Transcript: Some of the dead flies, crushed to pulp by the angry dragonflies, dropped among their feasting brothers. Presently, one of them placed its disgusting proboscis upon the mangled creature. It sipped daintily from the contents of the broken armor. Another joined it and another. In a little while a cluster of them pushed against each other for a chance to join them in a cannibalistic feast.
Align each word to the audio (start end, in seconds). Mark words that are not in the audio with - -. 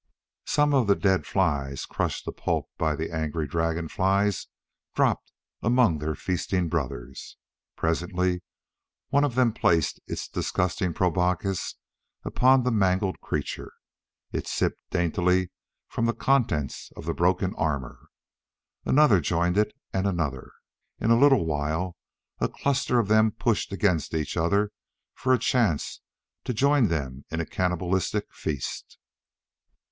Some 0.47 0.73
of 0.73 0.87
the 0.87 0.95
dead 0.95 1.27
flies, 1.27 1.85
crushed 1.85 2.25
to 2.25 2.31
pulp 2.31 2.71
by 2.75 2.95
the 2.95 3.11
angry 3.13 3.45
dragonflies, 3.47 4.47
dropped 4.95 5.31
among 5.61 5.99
their 5.99 6.15
feasting 6.15 6.69
brothers. 6.69 7.37
Presently, 7.75 8.41
one 9.09 9.23
of 9.23 9.35
them 9.35 9.53
placed 9.53 9.99
its 10.07 10.27
disgusting 10.27 10.91
proboscis 10.95 11.75
upon 12.23 12.63
the 12.63 12.71
mangled 12.71 13.21
creature. 13.21 13.73
It 14.31 14.47
sipped 14.47 14.79
daintily 14.89 15.51
from 15.87 16.07
the 16.07 16.15
contents 16.15 16.91
of 16.97 17.05
the 17.05 17.13
broken 17.13 17.53
armor. 17.53 18.09
Another 18.83 19.19
joined 19.21 19.55
it 19.55 19.71
and 19.93 20.07
another. 20.07 20.51
In 20.99 21.11
a 21.11 21.15
little 21.19 21.45
while 21.45 21.95
a 22.39 22.49
cluster 22.49 22.97
of 22.97 23.07
them 23.07 23.29
pushed 23.33 23.71
against 23.71 24.15
each 24.15 24.35
other 24.35 24.71
for 25.13 25.31
a 25.31 25.37
chance 25.37 26.01
to 26.45 26.55
join 26.55 26.87
them 26.87 27.23
in 27.29 27.39
a 27.39 27.45
cannibalistic 27.45 28.33
feast. 28.33 28.97